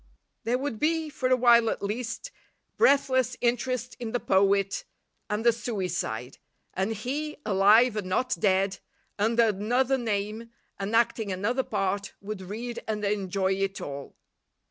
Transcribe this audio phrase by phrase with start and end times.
[0.45, 2.31] There would be, for a while at least,
[2.75, 4.83] breathless interest in the poet
[5.29, 6.39] and the suicide,
[6.73, 8.79] and he, alive and not dead,
[9.19, 14.15] under another name and acting another part, would read and enjoy it all.